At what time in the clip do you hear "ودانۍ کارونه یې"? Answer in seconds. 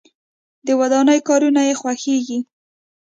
0.79-1.73